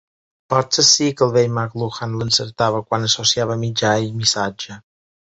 [0.51, 4.79] Potser sí que el vell McLuhan l'encertava quan associava mitjà i missatge.